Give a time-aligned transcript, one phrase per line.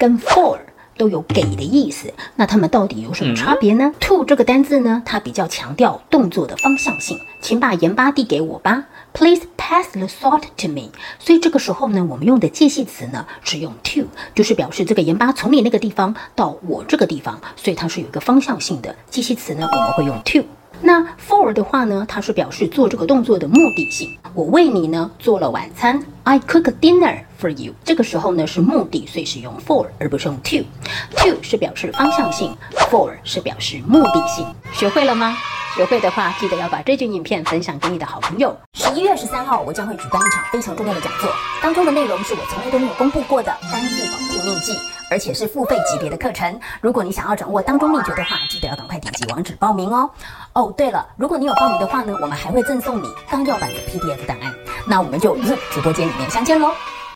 [0.00, 0.58] 跟 for
[0.96, 8.86] 都有给的意思，那它们到底有什么差别呢？To 这个单字呢，它比较强调动作的方向性，请把盐巴递给我吧。
[9.12, 10.88] Please pass the salt to me。
[11.18, 20.44] 所以这个时候呢，我们用的介系词呢是用 to，就是表示这个盐巴从你那个地方到我这个地方，所以它是有一个方向性的介系词呢，我们会用 to。
[20.82, 24.18] 那 for 的话呢，它是表示做这个动作的目的性。
[24.34, 27.74] 我为你呢做了晚餐，I cook dinner for you。
[27.84, 30.64] 这个时候呢是目的，所以是用 for 而不是用 to。
[31.16, 32.56] to 是表示方向性
[32.90, 34.46] ，for 是表示目的性。
[34.72, 35.36] 学会了吗？
[35.76, 38.56] 学会的话，记得要把这句影片分享给你的好朋友。
[38.74, 41.30] 十一月十三号，我将会举办一场非常重要的讲座，
[41.62, 44.72] 当中的内容是我从来都没有公布过的单字保护秘籍，
[45.10, 46.58] 而且是付费级别的课程。
[46.80, 50.08] 如果你想要掌握当中秘诀的话，记得要赶快点击网址报名哦。
[50.54, 54.54] 哦，对了，如果你有报名的话呢，我们还会赠送你纲要版的 PDF 档案。
[54.86, 56.70] 那我们就在直播间里面相见喽。